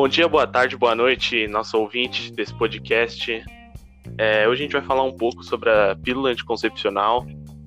Bom 0.00 0.06
dia, 0.06 0.28
boa 0.28 0.46
tarde, 0.46 0.76
boa 0.76 0.94
noite, 0.94 1.48
nosso 1.48 1.76
ouvinte 1.76 2.30
desse 2.30 2.54
podcast. 2.54 3.44
É, 4.16 4.46
hoje 4.46 4.60
a 4.60 4.64
gente 4.64 4.72
vai 4.72 4.80
falar 4.80 5.02
um 5.02 5.16
pouco 5.16 5.42
sobre 5.42 5.68
a 5.68 5.96
pílula 5.96 6.30
anticoncepcional. 6.30 7.26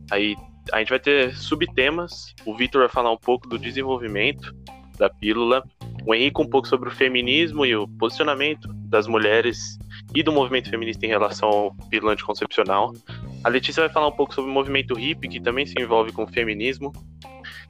Aí 0.10 0.38
a 0.72 0.80
gente 0.80 0.92
vai 0.92 1.00
ter 1.00 1.36
subtemas. 1.36 2.34
O 2.46 2.56
Vitor 2.56 2.84
vai 2.84 2.90
falar 2.90 3.12
um 3.12 3.18
pouco 3.18 3.50
do 3.50 3.60
desenvolvimento 3.60 4.56
da 4.98 5.10
pílula. 5.10 5.62
O 6.08 6.16
Henrique 6.16 6.42
um 6.42 6.48
pouco 6.48 6.70
sobre 6.70 6.88
o 6.88 6.92
feminismo 6.94 7.66
e 7.66 7.76
o 7.76 7.86
posicionamento 7.86 8.66
das 8.86 9.08
mulheres 9.08 9.78
e 10.16 10.24
do 10.24 10.32
movimento 10.32 10.70
feminista 10.70 11.06
em 11.06 11.10
relação 11.10 11.50
ao 11.50 11.76
pílula 11.90 12.14
anticoncepcional. 12.14 12.94
A 13.44 13.50
Letícia 13.50 13.84
vai 13.84 13.92
falar 13.92 14.08
um 14.08 14.14
pouco 14.14 14.34
sobre 14.34 14.50
o 14.50 14.54
movimento 14.54 14.96
hippie, 14.96 15.28
que 15.28 15.42
também 15.42 15.66
se 15.66 15.74
envolve 15.78 16.14
com 16.14 16.24
o 16.24 16.28
feminismo. 16.28 16.94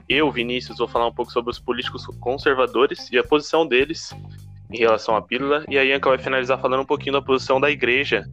Eu, 0.07 0.32
Vinícius, 0.32 0.78
vou 0.78 0.87
falar 0.87 1.07
um 1.07 1.14
pouco 1.14 1.32
sobre 1.32 1.50
os 1.50 1.59
políticos 1.59 2.06
conservadores 2.20 3.09
e 3.12 3.18
a 3.18 3.23
posição 3.23 3.65
deles 3.65 4.14
em 4.71 4.78
relação 4.78 5.16
à 5.16 5.21
pílula. 5.21 5.64
E 5.70 5.78
a 5.78 5.84
Ianca 5.84 6.10
vai 6.10 6.18
finalizar 6.18 6.60
falando 6.60 6.82
um 6.82 6.86
pouquinho 6.86 7.14
da 7.14 7.21
posição 7.21 7.60
da 7.60 7.70
igreja 7.70 8.25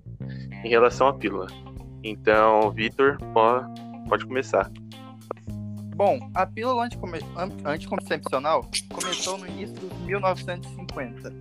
em 0.64 0.68
relação 0.68 1.08
à 1.08 1.14
pílula. 1.14 1.46
Então, 2.02 2.70
Vitor, 2.72 3.18
pode 4.08 4.24
começar. 4.24 4.70
Bom, 5.94 6.18
a 6.32 6.46
pílula 6.46 6.88
anticoncepcional 7.64 8.70
começou 8.92 9.36
no 9.36 9.46
início 9.48 9.74
dos 9.74 9.92
1950. 10.00 11.32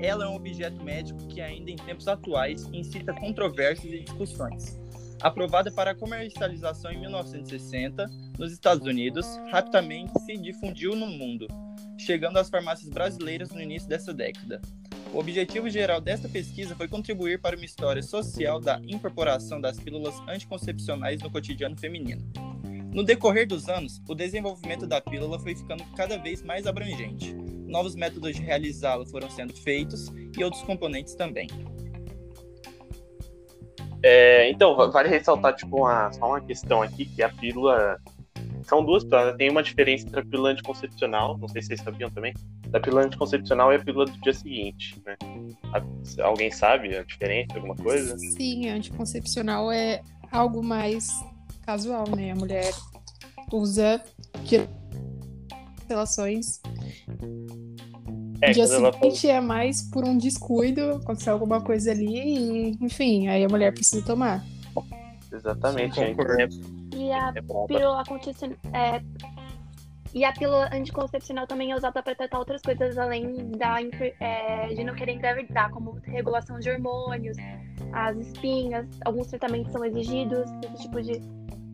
Ela 0.00 0.24
é 0.24 0.28
um 0.28 0.34
objeto 0.34 0.82
médico 0.82 1.24
que 1.28 1.40
ainda 1.40 1.70
em 1.70 1.76
tempos 1.76 2.08
atuais 2.08 2.68
incita 2.72 3.12
controvérsias 3.12 3.92
e 3.92 4.00
discussões. 4.00 4.80
Aprovada 5.22 5.70
para 5.70 5.94
comercialização 5.94 6.90
em 6.90 6.98
1960 7.00 8.06
nos 8.38 8.52
Estados 8.52 8.86
Unidos, 8.86 9.26
rapidamente 9.52 10.18
se 10.20 10.36
difundiu 10.38 10.96
no 10.96 11.06
mundo, 11.06 11.46
chegando 12.00 12.38
às 12.38 12.48
farmácias 12.48 12.88
brasileiras 12.88 13.50
no 13.50 13.60
início 13.60 13.88
dessa 13.88 14.12
década. 14.12 14.60
O 15.12 15.18
objetivo 15.18 15.68
geral 15.68 16.00
desta 16.00 16.28
pesquisa 16.28 16.74
foi 16.76 16.86
contribuir 16.86 17.40
para 17.40 17.56
uma 17.56 17.64
história 17.64 18.02
social 18.02 18.60
da 18.60 18.80
incorporação 18.86 19.60
das 19.60 19.78
pílulas 19.78 20.14
anticoncepcionais 20.28 21.20
no 21.20 21.30
cotidiano 21.30 21.76
feminino. 21.76 22.22
No 22.92 23.04
decorrer 23.04 23.46
dos 23.46 23.68
anos, 23.68 24.00
o 24.08 24.14
desenvolvimento 24.14 24.86
da 24.86 25.00
pílula 25.00 25.38
foi 25.38 25.54
ficando 25.54 25.84
cada 25.96 26.16
vez 26.18 26.42
mais 26.42 26.66
abrangente. 26.66 27.34
Novos 27.66 27.94
métodos 27.94 28.34
de 28.34 28.42
realizá-la 28.42 29.06
foram 29.06 29.30
sendo 29.30 29.52
feitos 29.52 30.08
e 30.36 30.42
outros 30.42 30.62
componentes 30.62 31.14
também. 31.14 31.48
É, 34.02 34.50
então, 34.50 34.74
vale 34.90 35.08
ressaltar 35.08 35.54
tipo, 35.54 35.78
uma, 35.78 36.12
só 36.12 36.26
uma 36.26 36.40
questão 36.40 36.82
aqui, 36.82 37.04
que 37.04 37.22
a 37.22 37.28
pílula. 37.28 37.98
São 38.70 38.84
duas 38.84 39.02
pílulas. 39.02 39.36
Tem 39.36 39.50
uma 39.50 39.64
diferença 39.64 40.06
entre 40.06 40.20
a 40.20 40.24
pílula 40.24 40.50
anticoncepcional, 40.50 41.36
não 41.36 41.48
sei 41.48 41.60
se 41.60 41.68
vocês 41.68 41.80
sabiam 41.80 42.08
também. 42.08 42.32
A 42.72 42.78
pílula 42.78 43.02
anticoncepcional 43.02 43.72
e 43.72 43.76
a 43.76 43.84
pílula 43.84 44.04
do 44.04 44.20
dia 44.20 44.32
seguinte. 44.32 45.02
Né? 45.04 45.16
A, 45.74 46.22
alguém 46.24 46.52
sabe 46.52 46.96
a 46.96 47.02
diferença, 47.02 47.56
alguma 47.56 47.74
coisa? 47.74 48.16
Sim, 48.16 48.68
a 48.70 48.74
anticoncepcional 48.74 49.72
é 49.72 50.00
algo 50.30 50.62
mais 50.62 51.08
casual, 51.66 52.04
né? 52.16 52.30
A 52.30 52.36
mulher 52.36 52.72
usa 53.52 54.00
relações 55.88 56.62
é, 58.40 58.52
dia 58.52 58.68
seguinte 58.68 59.28
ela... 59.28 59.38
é 59.38 59.40
mais 59.40 59.82
por 59.82 60.04
um 60.04 60.16
descuido, 60.16 60.92
aconteceu 60.92 61.32
alguma 61.32 61.60
coisa 61.60 61.90
ali 61.90 62.06
e, 62.06 62.78
enfim, 62.80 63.26
aí 63.26 63.44
a 63.44 63.48
mulher 63.48 63.72
precisa 63.72 64.04
tomar. 64.04 64.44
Exatamente. 65.32 65.96
Sim, 65.96 66.14
e 67.00 67.12
a 67.12 67.32
pílula 67.66 68.02
é, 68.74 69.02
e 70.12 70.24
a 70.24 70.32
pílula 70.32 70.68
anticoncepcional 70.72 71.46
também 71.46 71.70
é 71.70 71.76
usada 71.76 72.02
para 72.02 72.14
tratar 72.14 72.38
outras 72.38 72.60
coisas 72.62 72.98
além 72.98 73.52
da, 73.52 73.76
é, 74.20 74.68
de 74.68 74.82
não 74.82 74.94
querer 74.94 75.12
engravidar, 75.12 75.70
como 75.70 75.98
regulação 76.04 76.58
de 76.58 76.68
hormônios, 76.68 77.36
as 77.92 78.16
espinhas, 78.16 78.86
alguns 79.04 79.28
tratamentos 79.28 79.72
são 79.72 79.84
exigidos, 79.84 80.50
esse 80.64 80.82
tipo 80.82 81.00
de 81.00 81.22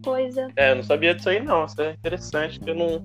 coisa. 0.04 0.48
É, 0.56 0.72
eu 0.72 0.76
não 0.76 0.82
sabia 0.82 1.14
disso 1.14 1.31
aí 1.31 1.43
não, 1.43 1.64
isso 1.64 1.81
é 1.81 1.93
interessante 1.93 2.60
que 2.60 2.70
eu 2.70 2.75
não, 2.75 3.03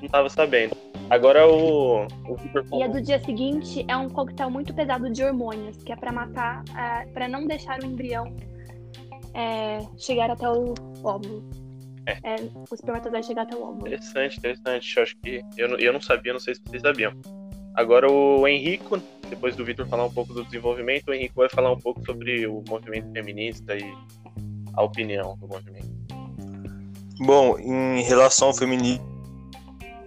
não 0.00 0.08
tava 0.08 0.28
sabendo. 0.30 0.76
Agora 1.10 1.44
o, 1.48 2.04
o 2.04 2.78
E 2.78 2.82
a 2.84 2.86
do 2.86 3.02
dia 3.02 3.18
seguinte 3.18 3.84
é 3.88 3.96
um 3.96 4.08
coquetel 4.08 4.48
muito 4.48 4.72
pesado 4.72 5.10
de 5.10 5.24
hormônios, 5.24 5.82
que 5.82 5.92
é 5.92 5.96
para 5.96 6.12
matar, 6.12 6.62
é, 6.78 7.06
para 7.06 7.26
não 7.26 7.44
deixar 7.44 7.82
o 7.82 7.84
embrião 7.84 8.32
é, 9.34 9.80
chegar 9.98 10.30
até 10.30 10.48
o 10.48 10.74
óvulo. 11.02 11.48
É. 12.06 12.12
É, 12.24 12.36
o 12.70 12.74
espermatozoide 12.74 13.26
chegar 13.26 13.42
até 13.42 13.56
o 13.56 13.62
óvulo. 13.62 13.86
Interessante, 13.86 14.38
interessante. 14.38 14.96
Eu 14.96 15.02
acho 15.02 15.16
que 15.18 15.42
eu, 15.56 15.78
eu 15.78 15.92
não 15.92 16.00
sabia, 16.00 16.32
não 16.32 16.40
sei 16.40 16.54
se 16.54 16.62
vocês 16.64 16.82
sabiam. 16.82 17.12
Agora 17.74 18.10
o 18.10 18.46
Henrico, 18.46 19.00
depois 19.28 19.54
do 19.54 19.64
Vitor 19.64 19.86
falar 19.86 20.04
um 20.04 20.12
pouco 20.12 20.34
do 20.34 20.44
desenvolvimento, 20.44 21.08
o 21.08 21.14
Henrico 21.14 21.36
vai 21.36 21.48
falar 21.48 21.72
um 21.72 21.78
pouco 21.78 22.04
sobre 22.04 22.46
o 22.46 22.62
movimento 22.68 23.12
feminista 23.12 23.76
e 23.76 23.84
a 24.74 24.82
opinião 24.82 25.36
do 25.38 25.46
movimento. 25.46 25.88
Bom, 27.20 27.58
em 27.58 28.02
relação 28.02 28.48
ao 28.48 28.54
feminismo 28.54 29.08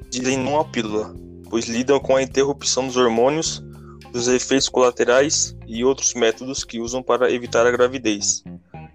dizem 0.09 0.37
não 0.37 0.59
a 0.59 0.65
pílula, 0.65 1.15
pois 1.49 1.65
lidam 1.65 1.99
com 1.99 2.15
a 2.15 2.21
interrupção 2.21 2.85
dos 2.85 2.97
hormônios, 2.97 3.63
dos 4.11 4.27
efeitos 4.27 4.69
colaterais 4.69 5.55
e 5.65 5.83
outros 5.83 6.13
métodos 6.13 6.63
que 6.63 6.79
usam 6.79 7.01
para 7.01 7.31
evitar 7.31 7.65
a 7.65 7.71
gravidez. 7.71 8.43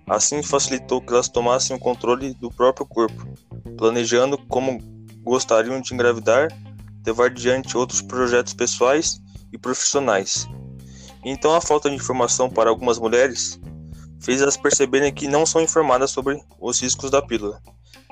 Assim 0.08 0.42
facilitou 0.42 1.00
que 1.00 1.12
elas 1.12 1.28
tomassem 1.28 1.76
o 1.76 1.78
controle 1.78 2.34
do 2.34 2.50
próprio 2.50 2.86
corpo, 2.86 3.26
planejando 3.76 4.38
como 4.48 4.78
gostariam 5.22 5.80
de 5.80 5.92
engravidar, 5.92 6.48
levar 7.04 7.26
adiante 7.26 7.76
outros 7.76 8.00
projetos 8.00 8.54
pessoais 8.54 9.20
e 9.52 9.58
profissionais. 9.58 10.46
Então 11.24 11.54
a 11.54 11.60
falta 11.60 11.90
de 11.90 11.96
informação 11.96 12.48
para 12.48 12.70
algumas 12.70 12.98
mulheres 12.98 13.60
fez 14.20 14.40
elas 14.40 14.56
perceberem 14.56 15.12
que 15.12 15.28
não 15.28 15.44
são 15.44 15.60
informadas 15.60 16.10
sobre 16.10 16.40
os 16.60 16.80
riscos 16.80 17.10
da 17.10 17.20
pílula. 17.20 17.60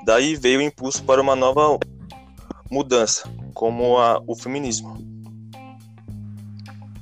Daí 0.05 0.37
veio 0.37 0.61
o 0.61 0.63
impulso 0.63 1.03
para 1.03 1.21
uma 1.21 1.35
nova 1.35 1.79
mudança, 2.71 3.29
como 3.55 3.99
a, 3.99 4.21
o 4.27 4.37
feminismo. 4.37 5.16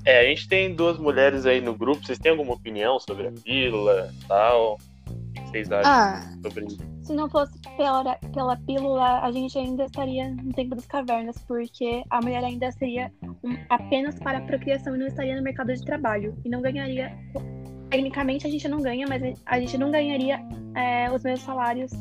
É, 0.04 0.20
a 0.20 0.24
gente 0.24 0.48
tem 0.48 0.74
duas 0.74 0.98
mulheres 0.98 1.46
aí 1.46 1.60
no 1.60 1.74
grupo. 1.74 2.04
Vocês 2.04 2.18
têm 2.18 2.32
alguma 2.32 2.52
opinião 2.52 3.00
sobre 3.00 3.28
a 3.28 3.32
pílula 3.32 4.12
tal? 4.28 4.78
O 5.08 5.32
que 5.32 5.48
vocês 5.48 5.72
acham 5.72 5.90
ah, 5.90 6.20
sobre 6.42 6.66
isso? 6.66 6.78
Se 7.02 7.14
não 7.14 7.28
fosse 7.28 7.58
pela, 7.76 8.14
pela 8.34 8.56
pílula, 8.56 9.20
a 9.20 9.32
gente 9.32 9.58
ainda 9.58 9.84
estaria 9.84 10.28
no 10.30 10.52
tempo 10.52 10.74
das 10.74 10.86
cavernas, 10.86 11.36
porque 11.46 12.02
a 12.10 12.20
mulher 12.20 12.44
ainda 12.44 12.70
seria 12.72 13.10
um, 13.22 13.56
apenas 13.70 14.18
para 14.18 14.38
a 14.38 14.40
procriação 14.42 14.94
e 14.94 14.98
não 14.98 15.06
estaria 15.06 15.36
no 15.36 15.42
mercado 15.42 15.72
de 15.72 15.82
trabalho. 15.84 16.36
E 16.44 16.50
não 16.50 16.60
ganharia. 16.60 17.16
Tecnicamente 17.88 18.46
a 18.46 18.50
gente 18.50 18.68
não 18.68 18.82
ganha, 18.82 19.06
mas 19.08 19.40
a 19.46 19.58
gente 19.58 19.78
não 19.78 19.90
ganharia 19.90 20.40
é, 20.74 21.10
os 21.10 21.22
mesmos 21.22 21.46
salários 21.46 21.92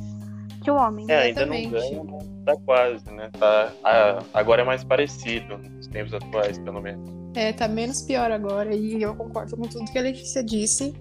que 0.63 0.72
o 0.72 0.75
homem. 0.75 1.06
É, 1.09 1.24
ainda 1.24 1.46
não 1.46 1.69
ganha, 1.69 2.03
mas 2.03 2.24
tá 2.46 2.56
quase, 2.66 3.12
né? 3.12 3.29
Tá, 3.38 3.72
agora 4.34 4.62
é 4.62 4.66
mais 4.66 4.84
parecido 4.84 5.57
nos 5.57 5.88
tempos 5.88 6.13
atuais, 6.13 6.57
pelo 6.59 6.81
menos. 6.81 7.09
É, 7.35 7.51
tá 7.51 7.68
menos 7.68 8.01
pior 8.01 8.31
agora, 8.31 8.74
e 8.74 9.01
eu 9.01 9.16
concordo 9.16 9.57
com 9.57 9.68
tudo 9.68 9.91
que 9.91 9.97
a 9.97 10.01
Letícia 10.01 10.44
disse. 10.44 10.94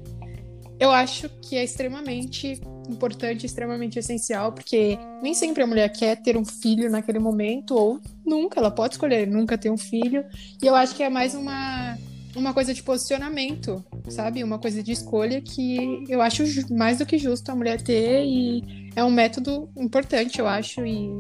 Eu 0.80 0.90
acho 0.90 1.28
que 1.40 1.56
é 1.56 1.62
extremamente 1.62 2.60
importante, 2.88 3.46
extremamente 3.46 3.98
essencial, 3.98 4.52
porque 4.52 4.98
nem 5.22 5.34
sempre 5.34 5.62
a 5.62 5.66
mulher 5.66 5.88
quer 5.90 6.16
ter 6.16 6.36
um 6.36 6.44
filho 6.44 6.90
naquele 6.90 7.18
momento, 7.18 7.76
ou 7.76 8.00
nunca, 8.26 8.58
ela 8.58 8.70
pode 8.70 8.94
escolher 8.94 9.26
nunca 9.26 9.56
ter 9.56 9.70
um 9.70 9.76
filho. 9.76 10.24
E 10.60 10.66
eu 10.66 10.74
acho 10.74 10.94
que 10.96 11.02
é 11.02 11.08
mais 11.08 11.34
uma, 11.34 11.96
uma 12.34 12.54
coisa 12.54 12.72
de 12.72 12.82
posicionamento, 12.82 13.84
sabe? 14.08 14.42
Uma 14.42 14.58
coisa 14.58 14.82
de 14.82 14.92
escolha 14.92 15.40
que 15.40 16.04
eu 16.08 16.22
acho 16.22 16.42
mais 16.74 16.98
do 16.98 17.06
que 17.06 17.18
justo 17.18 17.50
a 17.50 17.54
mulher 17.54 17.82
ter 17.82 18.24
e 18.24 18.90
é 18.96 19.04
um 19.04 19.10
método 19.10 19.70
importante, 19.76 20.38
eu 20.38 20.46
acho, 20.46 20.84
e, 20.84 21.10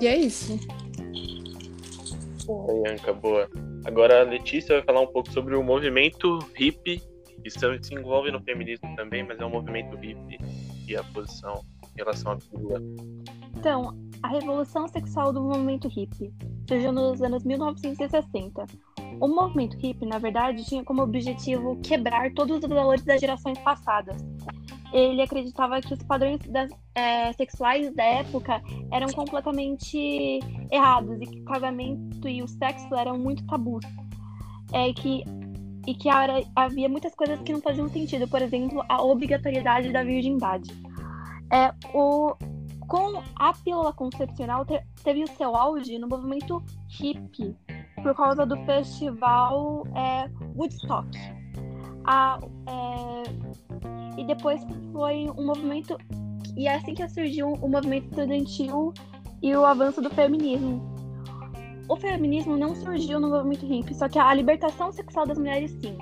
e 0.00 0.06
é 0.06 0.16
isso. 0.16 0.58
Boa, 2.46 2.82
Bianca, 2.82 3.12
boa. 3.12 3.50
Agora 3.84 4.20
a 4.20 4.24
Letícia 4.24 4.76
vai 4.76 4.84
falar 4.84 5.00
um 5.00 5.06
pouco 5.06 5.30
sobre 5.32 5.54
o 5.54 5.62
movimento 5.62 6.38
hippie, 6.54 7.02
que 7.42 7.50
se 7.50 7.94
envolve 7.94 8.30
no 8.30 8.40
feminismo 8.40 8.94
também, 8.96 9.22
mas 9.22 9.38
é 9.38 9.44
um 9.44 9.50
movimento 9.50 9.96
hippie 9.96 10.38
e 10.86 10.96
a 10.96 11.04
posição 11.04 11.64
em 11.94 11.98
relação 11.98 12.32
à 12.32 12.36
pílula. 12.36 12.80
Então, 13.56 13.96
a 14.22 14.28
revolução 14.28 14.88
sexual 14.88 15.32
do 15.32 15.42
movimento 15.42 15.88
hippie 15.88 16.32
surgiu 16.68 16.92
nos 16.92 17.22
anos 17.22 17.44
1960. 17.44 18.66
O 19.20 19.28
movimento 19.28 19.76
hippie, 19.76 20.06
na 20.06 20.18
verdade, 20.18 20.64
tinha 20.64 20.84
como 20.84 21.02
objetivo 21.02 21.78
quebrar 21.82 22.32
todos 22.34 22.62
os 22.62 22.68
valores 22.68 23.04
das 23.04 23.20
gerações 23.20 23.58
passadas 23.58 24.24
ele 24.92 25.20
acreditava 25.20 25.80
que 25.80 25.92
os 25.92 26.02
padrões 26.02 26.40
das, 26.46 26.70
é, 26.94 27.32
sexuais 27.34 27.94
da 27.94 28.04
época 28.04 28.62
eram 28.90 29.08
completamente 29.08 30.40
errados 30.70 31.20
e 31.20 31.26
que 31.26 31.40
o 31.40 31.44
casamento 31.44 32.28
e 32.28 32.42
o 32.42 32.48
sexo 32.48 32.94
eram 32.94 33.18
muito 33.18 33.46
tabus. 33.46 33.84
É, 34.72 34.92
que, 34.92 35.24
e 35.86 35.94
que 35.94 36.08
era, 36.08 36.42
havia 36.54 36.88
muitas 36.88 37.14
coisas 37.14 37.40
que 37.40 37.52
não 37.52 37.60
faziam 37.60 37.88
sentido, 37.88 38.28
por 38.28 38.42
exemplo, 38.42 38.84
a 38.88 39.02
obrigatoriedade 39.02 39.92
da 39.92 40.02
virgindade. 40.02 40.70
É, 41.50 41.72
o, 41.94 42.34
com 42.86 43.22
a 43.36 43.52
pílula 43.54 43.92
concepcional 43.92 44.66
te, 44.66 44.82
teve 45.02 45.24
o 45.24 45.28
seu 45.28 45.56
auge 45.56 45.98
no 45.98 46.06
movimento 46.06 46.62
hippie 46.88 47.56
por 48.00 48.14
causa 48.14 48.46
do 48.46 48.56
festival 48.64 49.86
é, 49.94 50.28
Woodstock. 50.56 51.08
A, 52.04 52.38
é, 52.66 54.20
e 54.20 54.24
depois 54.24 54.60
foi 54.92 55.28
um 55.36 55.46
movimento. 55.46 55.96
E 56.56 56.66
é 56.66 56.74
assim 56.74 56.94
que 56.94 57.06
surgiu 57.08 57.52
o 57.52 57.68
movimento 57.68 58.06
estudantil 58.06 58.92
e 59.42 59.54
o 59.54 59.64
avanço 59.64 60.00
do 60.00 60.10
feminismo. 60.10 60.82
O 61.88 61.96
feminismo 61.96 62.56
não 62.56 62.74
surgiu 62.74 63.18
no 63.18 63.28
movimento 63.30 63.66
hippie, 63.66 63.94
só 63.94 64.08
que 64.08 64.18
a 64.18 64.34
libertação 64.34 64.92
sexual 64.92 65.26
das 65.26 65.38
mulheres 65.38 65.70
sim. 65.80 65.96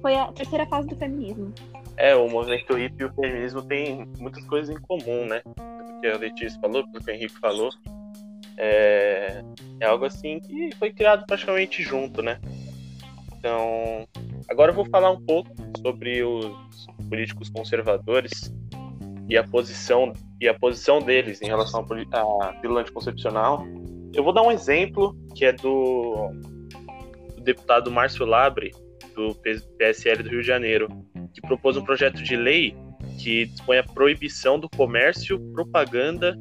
Foi 0.00 0.14
a 0.14 0.30
terceira 0.32 0.66
fase 0.66 0.86
do 0.86 0.96
feminismo. 0.96 1.52
É, 1.96 2.14
o 2.14 2.28
movimento 2.28 2.74
hippie 2.74 3.02
e 3.02 3.06
o 3.06 3.12
feminismo 3.14 3.62
tem 3.62 4.06
muitas 4.18 4.44
coisas 4.46 4.74
em 4.74 4.80
comum, 4.82 5.26
né? 5.26 5.40
Porque 5.44 6.06
a 6.06 6.18
Letícia 6.18 6.60
falou, 6.60 6.84
porque 6.90 7.10
o 7.10 7.14
Henrique 7.14 7.38
falou. 7.40 7.70
É, 8.56 9.42
é 9.80 9.86
algo 9.86 10.04
assim 10.04 10.40
que 10.40 10.70
foi 10.76 10.92
criado 10.92 11.26
praticamente 11.26 11.82
junto, 11.82 12.22
né? 12.22 12.40
Então, 13.36 14.06
agora 14.48 14.70
eu 14.70 14.74
vou 14.74 14.86
falar 14.86 15.10
um 15.10 15.20
pouco 15.20 15.50
sobre 15.80 16.22
os 16.22 16.86
políticos 17.08 17.50
conservadores 17.50 18.52
e 19.28 19.36
a 19.36 19.44
posição 19.44 20.12
e 20.40 20.48
a 20.48 20.54
posição 20.54 21.00
deles 21.00 21.40
em 21.42 21.46
relação 21.46 21.86
à 22.12 22.52
pílula 22.54 22.80
anticoncepcional. 22.80 23.66
Eu 24.14 24.22
vou 24.22 24.32
dar 24.32 24.42
um 24.42 24.52
exemplo 24.52 25.16
que 25.34 25.44
é 25.44 25.52
do, 25.52 26.30
do 27.36 27.42
deputado 27.42 27.90
Márcio 27.90 28.24
Labre, 28.24 28.72
do 29.14 29.34
PSL 29.78 30.22
do 30.22 30.30
Rio 30.30 30.40
de 30.40 30.46
Janeiro, 30.46 30.88
que 31.32 31.40
propôs 31.40 31.76
um 31.76 31.84
projeto 31.84 32.22
de 32.22 32.36
lei 32.36 32.76
que 33.18 33.46
dispõe 33.46 33.78
a 33.78 33.84
proibição 33.84 34.58
do 34.58 34.68
comércio, 34.68 35.38
propaganda 35.52 36.38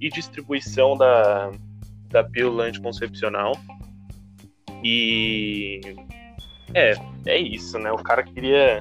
e 0.00 0.08
distribuição 0.08 0.96
da, 0.96 1.50
da 2.10 2.24
pílula 2.24 2.64
anticoncepcional. 2.64 3.58
E 4.82 5.80
é, 6.74 6.94
é 7.26 7.38
isso, 7.38 7.78
né? 7.78 7.90
O 7.92 7.98
cara 7.98 8.22
queria 8.22 8.80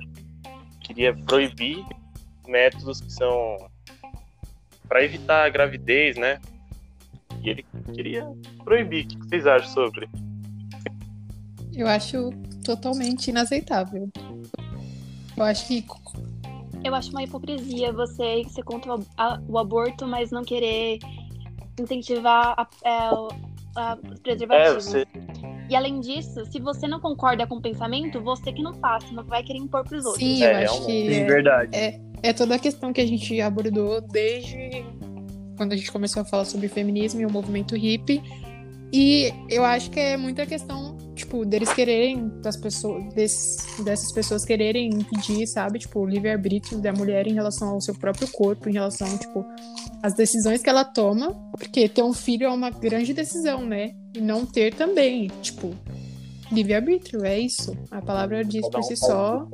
queria 0.81 1.15
proibir 1.15 1.83
métodos 2.47 2.99
que 2.99 3.11
são 3.11 3.57
para 4.87 5.03
evitar 5.03 5.45
a 5.45 5.49
gravidez, 5.49 6.17
né? 6.17 6.39
E 7.41 7.49
ele 7.49 7.65
queria 7.93 8.25
proibir. 8.63 9.05
O 9.05 9.07
que 9.07 9.17
vocês 9.27 9.47
acham 9.47 9.73
sobre? 9.73 10.09
Eu 11.73 11.87
acho 11.87 12.31
totalmente 12.63 13.29
inaceitável. 13.29 14.09
Eu 15.35 15.43
acho 15.43 15.67
que. 15.67 15.85
Eu 16.83 16.93
acho 16.93 17.09
uma 17.11 17.23
hipocrisia 17.23 17.93
você 17.93 18.43
ser 18.49 18.63
contra 18.63 18.95
o 19.47 19.57
aborto, 19.57 20.05
mas 20.05 20.31
não 20.31 20.43
querer 20.43 20.99
incentivar 21.79 22.53
a, 22.57 22.67
é, 22.83 22.89
a, 22.89 23.11
a, 23.75 23.97
os 24.11 24.19
preservativos. 24.19 24.93
É, 24.93 25.05
você... 25.05 25.07
E 25.69 25.75
além 25.75 25.99
disso, 26.01 26.45
se 26.45 26.59
você 26.59 26.87
não 26.87 26.99
concorda 26.99 27.47
com 27.47 27.55
o 27.55 27.61
pensamento, 27.61 28.21
você 28.21 28.51
que 28.51 28.61
não 28.61 28.73
faça, 28.75 29.11
não 29.13 29.23
vai 29.23 29.41
querer 29.43 29.59
impor 29.59 29.83
para 29.83 29.97
os 29.97 30.05
outros. 30.05 30.23
Sim, 30.23 30.43
é, 30.43 30.51
eu 30.51 30.57
acho 30.65 30.85
que. 30.85 31.13
Sim, 31.13 31.25
verdade. 31.25 31.75
É, 31.75 31.99
é 32.21 32.33
toda 32.33 32.55
a 32.55 32.59
questão 32.59 32.91
que 32.91 33.01
a 33.01 33.07
gente 33.07 33.39
abordou 33.39 34.01
desde 34.01 34.85
quando 35.57 35.73
a 35.73 35.75
gente 35.75 35.91
começou 35.91 36.21
a 36.21 36.25
falar 36.25 36.45
sobre 36.45 36.67
feminismo 36.67 37.21
e 37.21 37.25
o 37.25 37.31
movimento 37.31 37.75
hippie. 37.75 38.21
E 38.91 39.33
eu 39.49 39.63
acho 39.63 39.89
que 39.89 39.99
é 39.99 40.17
muita 40.17 40.45
questão 40.45 40.92
tipo, 41.33 41.45
deles 41.45 41.73
quererem, 41.73 42.29
das 42.41 42.55
pessoas, 42.55 43.11
desse, 43.13 43.81
dessas 43.83 44.11
pessoas 44.13 44.45
quererem 44.45 44.89
impedir, 44.89 45.47
sabe, 45.47 45.79
tipo, 45.79 45.99
o 45.99 46.05
livre-arbítrio 46.05 46.79
da 46.79 46.93
mulher 46.93 47.25
em 47.27 47.33
relação 47.33 47.69
ao 47.69 47.81
seu 47.81 47.95
próprio 47.95 48.27
corpo, 48.31 48.69
em 48.69 48.73
relação, 48.73 49.17
tipo, 49.17 49.43
às 50.03 50.13
decisões 50.13 50.61
que 50.61 50.69
ela 50.69 50.85
toma, 50.85 51.33
porque 51.57 51.89
ter 51.89 52.03
um 52.03 52.13
filho 52.13 52.45
é 52.45 52.49
uma 52.49 52.69
grande 52.69 53.13
decisão, 53.13 53.65
né? 53.65 53.95
E 54.13 54.21
não 54.21 54.45
ter 54.45 54.75
também, 54.75 55.27
tipo, 55.41 55.73
livre-arbítrio, 56.51 57.25
é 57.25 57.39
isso. 57.39 57.75
A 57.89 58.01
palavra 58.01 58.43
diz 58.45 58.69
por 58.69 58.83
si 58.83 58.95
só. 58.95 59.47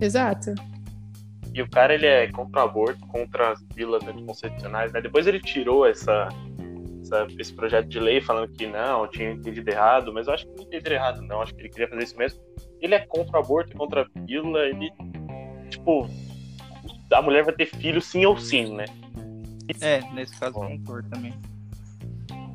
Exato. 0.00 0.54
E 1.52 1.62
o 1.62 1.68
cara, 1.68 1.94
ele 1.94 2.06
é 2.06 2.30
contra 2.30 2.60
o 2.60 2.64
aborto, 2.64 3.06
contra 3.08 3.52
as 3.52 3.62
pílulas 3.74 4.02
anticoncepcionais, 4.06 4.92
né? 4.92 5.00
Depois 5.00 5.26
ele 5.26 5.40
tirou 5.40 5.86
essa 5.86 6.28
essa, 7.10 7.26
esse 7.38 7.52
projeto 7.52 7.88
de 7.88 7.98
lei 7.98 8.20
falando 8.20 8.52
que 8.52 8.66
não, 8.66 9.08
tinha 9.08 9.32
entendido 9.32 9.68
errado, 9.70 10.12
mas 10.12 10.26
eu 10.26 10.34
acho 10.34 10.46
que 10.46 10.56
não 10.56 10.64
entenderam 10.64 10.96
errado, 10.96 11.22
não. 11.22 11.42
Acho 11.42 11.54
que 11.54 11.62
ele 11.62 11.68
queria 11.68 11.88
fazer 11.88 12.04
isso 12.04 12.16
mesmo. 12.16 12.40
Ele 12.80 12.94
é 12.94 13.00
contra 13.00 13.38
o 13.38 13.42
aborto, 13.42 13.76
contra 13.76 14.02
a 14.02 14.24
pílula, 14.26 14.60
ele. 14.60 14.90
Tipo, 15.68 16.08
a 17.12 17.22
mulher 17.22 17.44
vai 17.44 17.54
ter 17.54 17.66
filho 17.66 18.00
sim 18.00 18.24
ou 18.24 18.38
sim, 18.38 18.74
né? 18.74 18.84
É, 19.80 20.00
nesse 20.12 20.38
caso 20.38 20.54
concordo 20.54 21.08
também. 21.10 21.32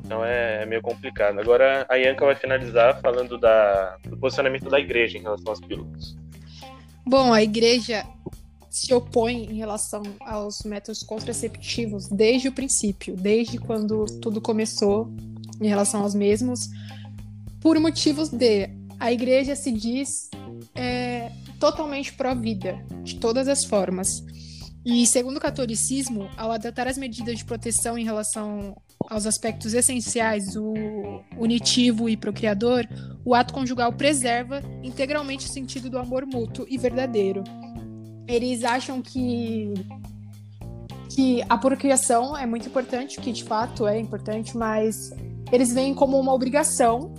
Então 0.04 0.24
é, 0.24 0.62
é 0.62 0.66
meio 0.66 0.82
complicado. 0.82 1.40
Agora 1.40 1.86
a 1.88 1.96
Yanka 1.96 2.24
vai 2.24 2.34
finalizar 2.34 3.00
falando 3.00 3.38
da, 3.38 3.96
do 4.04 4.16
posicionamento 4.16 4.68
da 4.68 4.78
igreja 4.78 5.18
em 5.18 5.22
relação 5.22 5.52
às 5.52 5.60
pílulas. 5.60 6.16
Bom, 7.04 7.32
a 7.32 7.42
igreja 7.42 8.04
se 8.76 8.92
opõe 8.92 9.44
em 9.44 9.56
relação 9.56 10.02
aos 10.20 10.62
métodos 10.62 11.02
contraceptivos 11.02 12.08
desde 12.08 12.48
o 12.48 12.52
princípio, 12.52 13.16
desde 13.16 13.56
quando 13.56 14.04
tudo 14.20 14.38
começou 14.38 15.10
em 15.58 15.66
relação 15.66 16.02
aos 16.02 16.14
mesmos, 16.14 16.68
por 17.58 17.80
motivos 17.80 18.28
de 18.28 18.68
a 19.00 19.10
igreja 19.10 19.56
se 19.56 19.72
diz 19.72 20.28
é, 20.74 21.32
totalmente 21.58 22.12
pró-vida, 22.12 22.78
de 23.02 23.16
todas 23.16 23.48
as 23.48 23.64
formas. 23.64 24.22
E 24.84 25.06
segundo 25.06 25.38
o 25.38 25.40
catolicismo, 25.40 26.28
ao 26.36 26.52
adotar 26.52 26.86
as 26.86 26.98
medidas 26.98 27.38
de 27.38 27.46
proteção 27.46 27.96
em 27.96 28.04
relação 28.04 28.76
aos 29.08 29.24
aspectos 29.24 29.72
essenciais, 29.72 30.54
o 30.54 30.74
unitivo 31.38 32.10
e 32.10 32.16
procriador, 32.16 32.86
o 33.24 33.34
ato 33.34 33.54
conjugal 33.54 33.90
preserva 33.92 34.62
integralmente 34.82 35.46
o 35.46 35.50
sentido 35.50 35.88
do 35.88 35.98
amor 35.98 36.26
mútuo 36.26 36.66
e 36.68 36.76
verdadeiro 36.76 37.42
eles 38.26 38.64
acham 38.64 39.00
que 39.00 39.72
que 41.16 41.42
a 41.48 41.56
procriação 41.56 42.36
é 42.36 42.44
muito 42.44 42.68
importante, 42.68 43.18
que 43.18 43.32
de 43.32 43.42
fato 43.42 43.86
é 43.86 43.98
importante, 43.98 44.54
mas 44.54 45.10
eles 45.50 45.72
veem 45.72 45.94
como 45.94 46.20
uma 46.20 46.34
obrigação, 46.34 47.14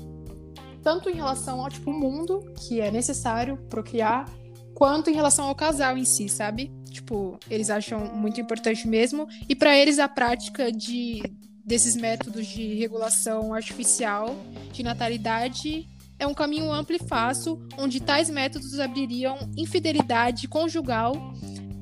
tanto 0.83 1.09
em 1.09 1.15
relação 1.15 1.62
ao 1.62 1.69
tipo 1.69 1.92
mundo, 1.92 2.44
que 2.59 2.80
é 2.80 2.92
necessário 2.92 3.57
procriar, 3.69 4.30
quanto 4.75 5.09
em 5.09 5.15
relação 5.15 5.48
ao 5.48 5.56
casal 5.56 5.98
em 5.98 6.06
si, 6.06 6.30
sabe? 6.30 6.71
Tipo, 6.92 7.39
eles 7.50 7.71
acham 7.71 8.13
muito 8.13 8.39
importante 8.39 8.88
mesmo, 8.88 9.27
e 9.50 9.56
para 9.56 9.75
eles 9.75 9.98
a 9.98 10.07
prática 10.07 10.71
de 10.71 11.24
desses 11.65 11.98
métodos 11.98 12.48
de 12.48 12.76
regulação 12.76 13.54
artificial 13.54 14.37
de 14.71 14.83
natalidade 14.83 15.85
é 16.19 16.26
um 16.26 16.33
caminho 16.33 16.71
amplo 16.71 16.95
e 16.95 17.00
fácil, 17.00 17.59
onde 17.78 18.00
tais 18.00 18.30
métodos 18.30 18.80
abririam 18.80 19.38
infidelidade 19.56 20.47
conjugal 20.47 21.14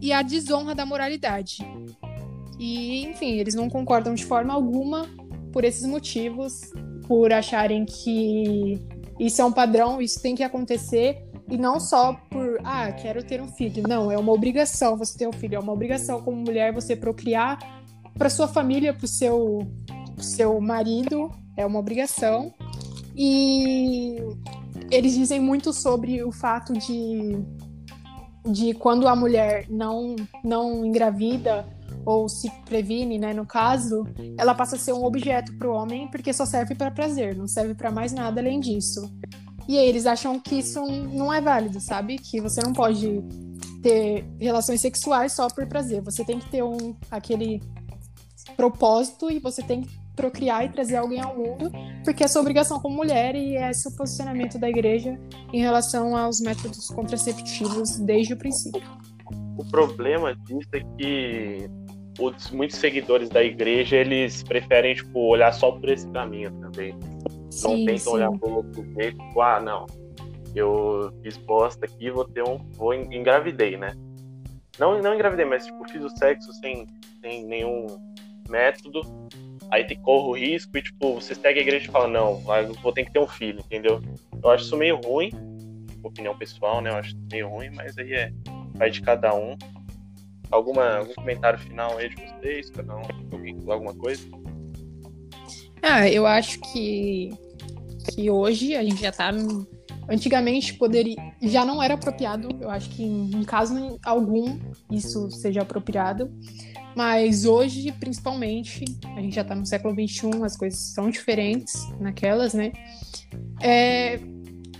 e 0.01 0.11
a 0.11 0.21
desonra 0.21 0.75
da 0.75 0.85
moralidade. 0.85 1.57
E, 2.59 3.05
enfim, 3.05 3.33
eles 3.33 3.55
não 3.55 3.69
concordam 3.69 4.13
de 4.13 4.25
forma 4.25 4.53
alguma 4.53 5.07
por 5.51 5.63
esses 5.63 5.85
motivos, 5.85 6.53
por 7.07 7.31
acharem 7.31 7.85
que 7.85 8.79
isso 9.19 9.41
é 9.41 9.45
um 9.45 9.51
padrão, 9.51 10.01
isso 10.01 10.21
tem 10.21 10.35
que 10.35 10.43
acontecer, 10.43 11.25
e 11.49 11.57
não 11.57 11.79
só 11.79 12.13
por, 12.29 12.59
ah, 12.63 12.91
quero 12.91 13.23
ter 13.23 13.41
um 13.41 13.47
filho. 13.47 13.83
Não, 13.87 14.11
é 14.11 14.17
uma 14.17 14.33
obrigação 14.33 14.97
você 14.97 15.17
ter 15.17 15.27
um 15.27 15.33
filho, 15.33 15.55
é 15.55 15.59
uma 15.59 15.71
obrigação 15.71 16.21
como 16.21 16.37
mulher 16.37 16.73
você 16.73 16.95
procriar 16.95 17.57
para 18.17 18.29
sua 18.29 18.47
família, 18.47 18.93
para 18.93 19.05
o 19.05 19.07
seu, 19.07 19.59
seu 20.17 20.59
marido, 20.59 21.31
é 21.55 21.65
uma 21.65 21.79
obrigação. 21.79 22.53
E 23.15 24.17
eles 24.91 25.13
dizem 25.13 25.39
muito 25.39 25.71
sobre 25.71 26.23
o 26.23 26.31
fato 26.31 26.73
de, 26.73 27.37
de 28.45 28.73
quando 28.73 29.07
a 29.07 29.15
mulher 29.15 29.65
não, 29.69 30.15
não 30.43 30.85
engravida 30.85 31.65
ou 32.05 32.29
se 32.29 32.51
previne, 32.65 33.17
né, 33.17 33.33
no 33.33 33.45
caso, 33.45 34.05
ela 34.37 34.53
passa 34.53 34.75
a 34.75 34.79
ser 34.79 34.93
um 34.93 35.03
objeto 35.03 35.57
para 35.57 35.67
o 35.67 35.73
homem 35.73 36.07
porque 36.09 36.31
só 36.31 36.45
serve 36.45 36.75
para 36.75 36.91
prazer, 36.91 37.35
não 37.35 37.47
serve 37.47 37.73
para 37.73 37.89
mais 37.89 38.13
nada 38.13 38.39
além 38.39 38.59
disso. 38.59 39.11
E 39.67 39.79
aí 39.79 39.87
eles 39.87 40.05
acham 40.05 40.39
que 40.39 40.59
isso 40.59 40.79
não 40.85 41.33
é 41.33 41.41
válido, 41.41 41.79
sabe? 41.79 42.17
Que 42.17 42.39
você 42.39 42.61
não 42.61 42.71
pode 42.71 43.23
ter 43.81 44.23
relações 44.39 44.79
sexuais 44.79 45.33
só 45.33 45.47
por 45.47 45.65
prazer. 45.65 46.03
Você 46.03 46.23
tem 46.23 46.39
que 46.39 46.49
ter 46.49 46.63
um 46.63 46.95
aquele 47.09 47.59
propósito 48.55 49.31
e 49.31 49.39
você 49.39 49.63
tem 49.63 49.81
que 49.81 50.04
procriar 50.15 50.65
e 50.65 50.69
trazer 50.69 50.97
alguém 50.97 51.21
ao 51.21 51.35
mundo, 51.35 51.71
porque 52.03 52.23
é 52.23 52.27
sua 52.27 52.41
obrigação 52.41 52.79
como 52.79 52.95
mulher 52.95 53.35
e 53.35 53.55
é 53.55 53.71
o 53.71 53.91
posicionamento 53.95 54.57
da 54.57 54.69
igreja 54.69 55.19
em 55.53 55.61
relação 55.61 56.15
aos 56.15 56.39
métodos 56.39 56.87
contraceptivos 56.89 57.97
desde 57.99 58.33
o 58.33 58.37
princípio. 58.37 58.81
O 59.57 59.65
problema 59.69 60.35
disso 60.35 60.69
é 60.73 60.79
que 60.97 61.69
os, 62.19 62.51
muitos 62.51 62.77
seguidores 62.77 63.29
da 63.29 63.43
igreja 63.43 63.97
eles 63.97 64.43
preferem 64.43 64.95
tipo, 64.95 65.19
olhar 65.19 65.53
só 65.53 65.71
por 65.71 65.89
esse 65.89 66.07
caminho 66.09 66.51
também. 66.59 66.93
Não 66.93 67.49
sim, 67.49 67.85
tentam 67.85 67.97
sim. 67.97 68.09
olhar 68.09 68.31
por 68.31 68.51
outro 68.51 68.83
jeito, 68.93 69.17
tipo, 69.17 69.41
ah, 69.41 69.59
não, 69.59 69.85
eu 70.55 71.11
fiz 71.21 71.37
bosta 71.37 71.85
aqui, 71.85 72.09
vou 72.09 72.25
ter 72.25 72.43
um. 72.43 72.57
vou 72.73 72.93
engravidei, 72.93 73.77
né? 73.77 73.93
Não, 74.79 75.01
não 75.01 75.13
engravidei, 75.13 75.45
mas 75.45 75.65
tipo, 75.65 75.87
fiz 75.89 76.03
o 76.03 76.09
sexo 76.17 76.51
sem, 76.53 76.87
sem 77.21 77.45
nenhum 77.45 77.87
método 78.49 79.01
aí 79.71 79.83
tem, 79.83 79.97
corre 79.99 80.27
o 80.27 80.33
risco 80.33 80.77
e, 80.77 80.81
tipo, 80.81 81.15
você 81.15 81.35
segue 81.35 81.59
a 81.59 81.61
igreja 81.61 81.87
e 81.87 81.91
fala, 81.91 82.07
não, 82.07 82.41
vou 82.81 82.93
ter 82.93 83.05
que 83.05 83.11
ter 83.11 83.19
um 83.19 83.27
filho, 83.27 83.59
entendeu? 83.59 84.01
Eu 84.43 84.49
acho 84.49 84.65
isso 84.65 84.77
meio 84.77 84.99
ruim, 85.01 85.31
opinião 86.03 86.37
pessoal, 86.37 86.81
né? 86.81 86.89
Eu 86.89 86.95
acho 86.95 87.15
meio 87.31 87.49
ruim, 87.49 87.69
mas 87.73 87.97
aí 87.97 88.13
é 88.13 88.31
vai 88.75 88.89
de 88.89 89.01
cada 89.01 89.33
um. 89.33 89.57
Alguma, 90.51 90.97
algum 90.97 91.13
comentário 91.13 91.57
final 91.59 91.97
aí 91.97 92.09
de 92.09 92.15
vocês? 92.15 92.69
Cada 92.69 92.95
um 92.95 93.03
alguém 93.31 93.57
alguma 93.67 93.93
coisa? 93.95 94.23
Ah, 95.81 96.07
eu 96.07 96.25
acho 96.25 96.59
que, 96.59 97.31
que 98.13 98.29
hoje 98.29 98.75
a 98.75 98.83
gente 98.83 99.01
já 99.01 99.11
tá. 99.11 99.31
Antigamente 100.07 100.75
poderia. 100.75 101.15
Já 101.41 101.65
não 101.65 101.81
era 101.81 101.95
apropriado. 101.95 102.49
Eu 102.61 102.69
acho 102.69 102.89
que 102.91 103.03
em, 103.03 103.31
em 103.31 103.43
caso 103.43 103.99
algum 104.05 104.59
isso 104.91 105.31
seja 105.31 105.63
apropriado. 105.63 106.31
Mas 106.95 107.45
hoje, 107.45 107.91
principalmente, 107.91 108.85
a 109.15 109.21
gente 109.21 109.35
já 109.35 109.43
tá 109.43 109.53
no 109.53 109.65
século 109.65 109.93
XXI, 109.93 110.43
as 110.43 110.55
coisas 110.55 110.79
são 110.79 111.09
diferentes 111.09 111.73
naquelas, 111.99 112.53
né? 112.53 112.71
É 113.61 114.19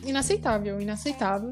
inaceitável, 0.06 0.80
inaceitável. 0.80 1.52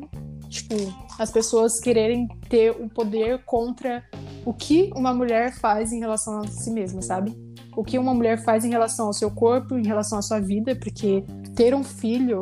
Tipo, 0.50 0.76
as 1.20 1.32
pessoas 1.32 1.80
quererem 1.80 2.28
ter 2.48 2.72
o 2.72 2.88
poder 2.88 3.44
contra 3.44 4.04
o 4.46 4.54
que 4.54 4.92
uma 4.96 5.14
mulher 5.14 5.54
faz 5.54 5.92
em 5.92 6.00
relação 6.00 6.40
a 6.40 6.48
si 6.48 6.70
mesma, 6.72 7.02
sabe? 7.02 7.36
O 7.76 7.84
que 7.84 7.98
uma 7.98 8.14
mulher 8.14 8.44
faz 8.44 8.64
em 8.64 8.70
relação 8.70 9.08
ao 9.08 9.14
seu 9.14 9.32
corpo, 9.32 9.78
em 9.78 9.86
relação 9.86 10.20
à 10.20 10.22
sua 10.22 10.40
vida, 10.40 10.76
porque 10.76 11.24
ter 11.56 11.74
um 11.74 11.84
filho 11.84 12.42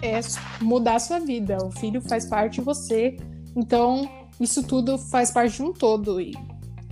é 0.00 0.18
mudar 0.62 0.96
a 0.96 1.00
sua 1.00 1.18
vida. 1.18 1.58
O 1.62 1.70
filho 1.70 2.00
faz 2.00 2.26
parte 2.26 2.54
de 2.54 2.60
você. 2.62 3.16
Então, 3.54 4.08
isso 4.40 4.62
tudo 4.66 4.96
faz 4.96 5.30
parte 5.30 5.56
de 5.56 5.62
um 5.62 5.72
todo. 5.72 6.20
E 6.20 6.32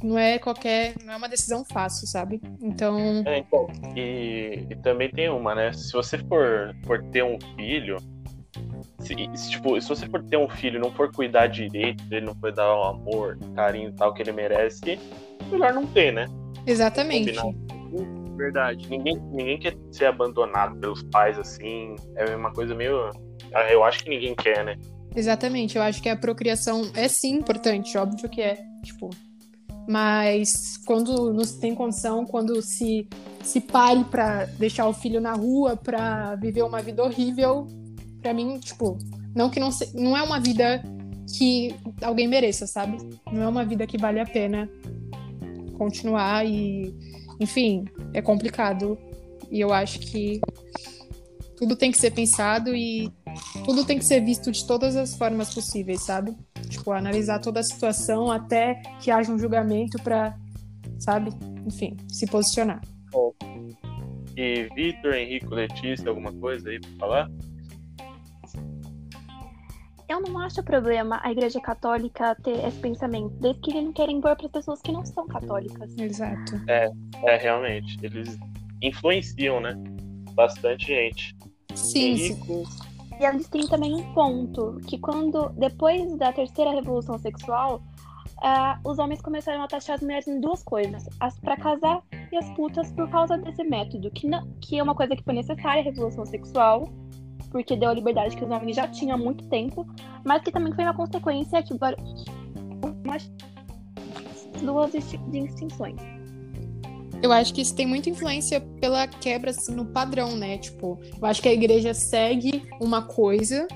não 0.02 0.19
é 0.19 0.38
qualquer. 0.38 0.95
Não 1.04 1.12
é 1.12 1.16
uma 1.16 1.28
decisão 1.28 1.64
fácil, 1.64 2.07
sabe? 2.07 2.40
Então. 2.62 3.23
É, 3.26 3.38
então 3.38 3.66
e, 3.97 4.66
e, 4.71 4.76
também 4.76 5.11
tem 5.11 5.28
uma, 5.28 5.54
né? 5.54 5.73
Se 5.73 5.92
você 5.92 6.19
for, 6.19 6.75
for 6.85 7.02
ter 7.11 7.23
um 7.23 7.38
filho. 7.57 7.97
Se, 9.00 9.14
se, 9.35 9.50
tipo, 9.50 9.80
se 9.80 9.88
você 9.88 10.07
for 10.07 10.23
ter 10.23 10.37
um 10.37 10.49
filho 10.49 10.76
e 10.76 10.80
não 10.80 10.92
for 10.92 11.12
cuidar 11.12 11.47
direito, 11.47 12.02
ele 12.11 12.26
não 12.26 12.35
for 12.35 12.52
dar 12.52 12.75
o 12.75 12.83
amor, 12.85 13.38
carinho 13.54 13.90
e 13.90 13.92
tal 13.92 14.12
que 14.12 14.23
ele 14.23 14.33
merece, 14.33 14.99
melhor 15.50 15.73
não 15.73 15.87
ter, 15.87 16.12
né? 16.12 16.26
Exatamente. 16.66 17.33
Verdade. 18.37 18.88
Ninguém, 18.88 19.16
ninguém 19.33 19.59
quer 19.59 19.76
ser 19.90 20.07
abandonado 20.07 20.76
pelos 20.78 21.02
pais 21.04 21.38
assim. 21.38 21.97
É 22.16 22.35
uma 22.35 22.52
coisa 22.52 22.75
meio. 22.75 23.11
Ah, 23.54 23.71
eu 23.71 23.85
acho 23.85 24.02
que 24.04 24.11
ninguém 24.11 24.35
quer, 24.35 24.64
né? 24.64 24.76
Exatamente. 25.14 25.76
Eu 25.76 25.83
acho 25.83 26.02
que 26.02 26.09
a 26.09 26.16
procriação 26.16 26.90
é 26.95 27.09
sim 27.09 27.35
importante, 27.35 27.97
óbvio 27.99 28.28
que 28.28 28.40
é. 28.40 28.59
Tipo, 28.83 29.11
mas 29.91 30.77
quando 30.87 31.33
não 31.33 31.43
se 31.43 31.59
tem 31.59 31.75
condição, 31.75 32.25
quando 32.25 32.63
se, 32.63 33.09
se 33.43 33.61
pare 33.61 34.05
para 34.05 34.45
deixar 34.45 34.87
o 34.87 34.93
filho 34.93 35.21
na 35.21 35.33
rua, 35.33 35.77
para 35.77 36.37
viver 36.37 36.63
uma 36.63 36.81
vida 36.81 37.03
horrível, 37.03 37.67
para 38.23 38.33
mim, 38.33 38.61
tipo, 38.61 38.97
não 39.35 39.51
que 39.51 39.59
não, 39.59 39.73
se, 39.73 39.93
não 40.01 40.17
é 40.17 40.23
uma 40.23 40.39
vida 40.39 40.81
que 41.37 41.75
alguém 42.01 42.29
mereça, 42.29 42.69
sabe? 42.69 42.99
Não 43.33 43.43
é 43.43 43.49
uma 43.49 43.65
vida 43.65 43.85
que 43.85 43.99
vale 43.99 44.21
a 44.21 44.25
pena 44.25 44.71
continuar 45.77 46.47
e, 46.47 46.95
enfim, 47.41 47.85
é 48.15 48.23
complicado. 48.23 48.97
E 49.51 49.59
eu 49.59 49.73
acho 49.73 49.99
que 49.99 50.41
tudo 51.57 51.75
tem 51.75 51.91
que 51.91 51.99
ser 51.99 52.13
pensado 52.13 52.77
e 52.77 53.13
tudo 53.65 53.85
tem 53.85 53.99
que 53.99 54.05
ser 54.05 54.21
visto 54.21 54.53
de 54.53 54.65
todas 54.65 54.95
as 54.95 55.17
formas 55.17 55.53
possíveis, 55.53 56.03
sabe? 56.03 56.37
Tipo, 56.71 56.93
analisar 56.93 57.41
toda 57.41 57.61
a 57.61 57.62
situação 57.62 58.31
até 58.31 58.81
que 59.00 59.11
haja 59.11 59.31
um 59.31 59.39
julgamento 59.39 60.00
para, 60.03 60.35
sabe? 60.99 61.31
Enfim, 61.67 61.97
se 62.09 62.27
posicionar. 62.27 62.81
E 64.37 64.69
Vitor, 64.75 65.15
Henrique, 65.15 65.47
Letícia, 65.47 66.09
alguma 66.09 66.33
coisa 66.33 66.71
aí 66.71 66.81
para 66.81 66.91
falar? 66.99 67.31
Eu 70.09 70.21
não 70.23 70.39
acho 70.39 70.62
problema 70.62 71.21
a 71.23 71.31
Igreja 71.31 71.61
Católica 71.61 72.35
ter 72.43 72.65
esse 72.65 72.79
pensamento, 72.79 73.29
desde 73.41 73.61
que 73.61 73.71
eles 73.71 73.85
não 73.85 73.93
querem 73.93 74.17
impor 74.17 74.37
para 74.37 74.49
pessoas 74.49 74.81
que 74.81 74.91
não 74.91 75.05
são 75.05 75.27
católicas. 75.27 75.97
Exato. 75.99 76.61
É, 76.69 76.91
é 77.27 77.37
realmente. 77.37 77.99
Eles 78.03 78.39
influenciam, 78.83 79.61
né? 79.61 79.75
Bastante 80.35 80.87
gente. 80.87 81.37
Sim, 81.75 82.17
sim. 82.17 82.65
E 83.21 83.25
eles 83.25 83.47
têm 83.49 83.67
também 83.67 83.95
um 83.95 84.15
ponto, 84.15 84.81
que 84.87 84.99
quando, 84.99 85.50
depois 85.50 86.17
da 86.17 86.33
terceira 86.33 86.71
revolução 86.71 87.19
sexual, 87.19 87.83
uh, 88.39 88.89
os 88.89 88.99
homens 88.99 89.21
começaram 89.21 89.62
a 89.62 89.69
taxar 89.69 89.97
as 89.97 90.00
mulheres 90.00 90.27
em 90.27 90.41
duas 90.41 90.62
coisas, 90.62 91.07
as 91.21 91.39
para 91.39 91.55
casar 91.59 92.03
e 92.33 92.37
as 92.39 92.49
putas 92.53 92.91
por 92.93 93.11
causa 93.11 93.37
desse 93.37 93.62
método, 93.62 94.11
que, 94.11 94.27
não, 94.27 94.50
que 94.62 94.79
é 94.79 94.83
uma 94.83 94.95
coisa 94.95 95.15
que 95.15 95.23
foi 95.23 95.35
necessária 95.35 95.83
a 95.83 95.85
revolução 95.85 96.25
sexual, 96.25 96.89
porque 97.50 97.77
deu 97.77 97.91
a 97.91 97.93
liberdade 97.93 98.35
que 98.35 98.43
os 98.43 98.50
homens 98.50 98.77
já 98.77 98.89
tinham 98.89 99.17
há 99.17 99.19
muito 99.19 99.47
tempo, 99.50 99.87
mas 100.25 100.43
que 100.43 100.50
também 100.50 100.73
foi 100.73 100.85
uma 100.85 100.95
consequência 100.95 101.62
que 101.62 101.75
umas 103.05 103.31
duas 104.62 104.93
distinções. 104.93 106.20
Eu 107.23 107.33
acho 107.33 107.53
que 107.53 107.61
isso 107.61 107.75
tem 107.75 107.87
muita 107.87 108.09
influência 108.09 108.61
pela 108.81 109.07
quebra 109.07 109.50
assim, 109.50 109.75
no 109.75 109.85
padrão, 109.85 110.37
né? 110.37 110.57
Tipo, 110.57 110.99
eu 111.21 111.27
acho 111.27 111.43
que 111.43 111.49
a 111.49 111.53
igreja 111.53 111.93
segue 111.93 112.62
uma 112.81 113.03
coisa, 113.03 113.69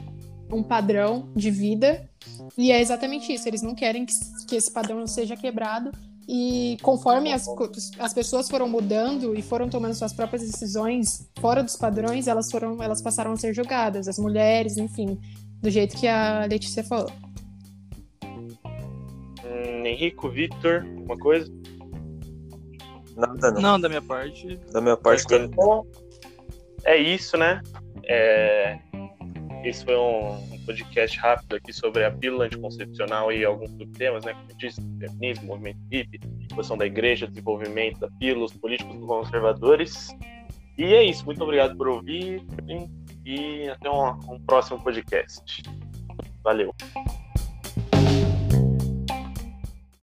um 0.51 0.63
padrão 0.63 1.31
de 1.37 1.51
vida, 1.51 2.09
e 2.57 2.73
é 2.73 2.81
exatamente 2.81 3.33
isso. 3.33 3.47
Eles 3.47 3.61
não 3.61 3.75
querem 3.75 4.07
que, 4.07 4.15
que 4.49 4.57
esse 4.57 4.73
padrão 4.73 5.07
seja 5.07 5.37
quebrado. 5.37 5.91
E 6.27 6.79
conforme 6.81 7.33
as, 7.33 7.47
as 7.99 8.15
pessoas 8.15 8.49
foram 8.49 8.67
mudando 8.67 9.37
e 9.37 9.43
foram 9.43 9.69
tomando 9.69 9.95
suas 9.95 10.15
próprias 10.15 10.43
decisões 10.43 11.31
fora 11.39 11.63
dos 11.63 11.77
padrões, 11.77 12.27
elas 12.27 12.51
foram, 12.51 12.83
elas 12.83 13.03
passaram 13.03 13.33
a 13.33 13.37
ser 13.37 13.53
julgadas, 13.53 14.09
as 14.09 14.19
mulheres, 14.19 14.79
enfim, 14.79 15.19
do 15.61 15.69
jeito 15.69 15.99
que 15.99 16.09
a 16.09 16.47
Letícia 16.47 16.83
falou. 16.83 17.13
Hum, 18.25 19.85
Henrico, 19.85 20.31
Victor, 20.31 20.87
uma 21.05 21.19
coisa? 21.19 21.53
Nada 23.17 23.51
não. 23.53 23.61
Não, 23.61 23.81
da 23.81 23.89
minha 23.89 24.03
parte. 24.03 24.57
Da 24.73 24.81
minha 24.81 24.97
parte 24.97 25.27
tá... 25.27 25.47
Bom, 25.49 25.87
é 26.85 26.97
isso, 26.97 27.37
né? 27.37 27.61
É... 28.05 28.79
Esse 29.65 29.83
foi 29.85 29.97
um, 29.97 30.35
um, 30.53 30.65
podcast 30.67 31.19
rápido 31.19 31.57
aqui 31.57 31.73
sobre 31.73 32.05
a 32.05 32.11
pílula 32.11 32.45
anticoncepcional 32.45 33.33
e 33.33 33.45
alguns 33.47 33.71
subtemas, 33.71 34.23
né? 34.25 34.35
Como 34.35 34.51
eu 34.51 34.57
disse, 34.59 34.83
feminismo, 34.99 35.47
movimento 35.47 35.79
hippie, 35.91 36.21
posição 36.55 36.77
da 36.77 36.85
igreja, 36.85 37.27
desenvolvimento 37.27 38.01
da 38.01 38.09
pílula, 38.19 38.45
os 38.45 38.53
políticos 38.53 38.95
conservadores. 39.07 40.15
E 40.77 40.85
é 40.93 41.03
isso. 41.03 41.25
Muito 41.25 41.43
obrigado 41.43 41.77
por 41.79 41.89
ouvir 41.89 42.45
e 43.25 43.69
até 43.71 43.89
um, 43.89 44.35
um 44.35 44.41
próximo 44.41 44.83
podcast. 44.83 45.63
Valeu. 46.43 46.75